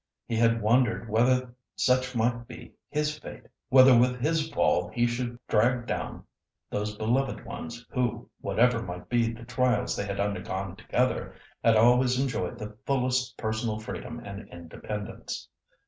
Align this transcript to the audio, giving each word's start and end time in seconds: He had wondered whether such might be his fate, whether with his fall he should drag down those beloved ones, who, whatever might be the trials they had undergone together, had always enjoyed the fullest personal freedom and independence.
He 0.25 0.35
had 0.35 0.63
wondered 0.63 1.07
whether 1.07 1.53
such 1.75 2.15
might 2.15 2.47
be 2.47 2.73
his 2.89 3.19
fate, 3.19 3.43
whether 3.69 3.95
with 3.95 4.19
his 4.19 4.49
fall 4.49 4.87
he 4.89 5.05
should 5.05 5.37
drag 5.47 5.85
down 5.85 6.23
those 6.71 6.95
beloved 6.97 7.45
ones, 7.45 7.85
who, 7.91 8.27
whatever 8.41 8.81
might 8.81 9.09
be 9.09 9.31
the 9.31 9.43
trials 9.45 9.95
they 9.95 10.07
had 10.07 10.19
undergone 10.19 10.75
together, 10.75 11.35
had 11.63 11.75
always 11.77 12.19
enjoyed 12.19 12.57
the 12.57 12.75
fullest 12.83 13.37
personal 13.37 13.77
freedom 13.79 14.19
and 14.25 14.49
independence. 14.49 15.47